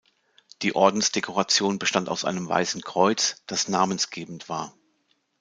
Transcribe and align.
Die 0.63 0.73
Ordensdekoration 0.75 1.77
bestand 1.77 2.09
aus 2.09 2.25
einem 2.25 2.49
weißen 2.49 2.81
Kreuz, 2.81 3.43
das 3.45 3.67
namensgebend 3.67 4.49
war. 4.49 4.73